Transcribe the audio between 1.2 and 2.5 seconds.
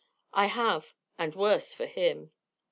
worse for him."